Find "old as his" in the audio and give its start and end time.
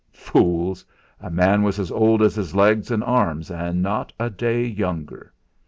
1.91-2.55